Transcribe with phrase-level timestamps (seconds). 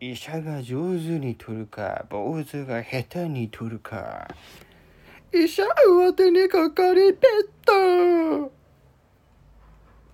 [0.00, 4.28] 医者が上手に取るか坊主が下手に取るか。
[5.32, 7.53] 医者上手にかかりペット